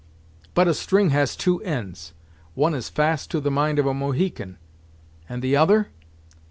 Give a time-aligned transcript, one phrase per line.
[0.55, 2.13] "But a string has two ends
[2.55, 4.57] one is fast to the mind of a Mohican;
[5.29, 5.89] and the other?"